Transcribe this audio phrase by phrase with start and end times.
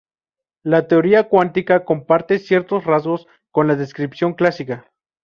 [0.63, 4.87] La teoría cuántica comparte ciertos rasgos con la descripción clásica.